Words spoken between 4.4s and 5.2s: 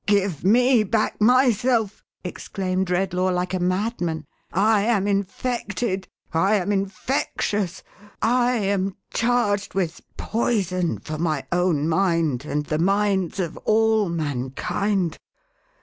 I am